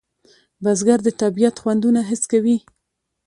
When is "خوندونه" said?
1.61-2.01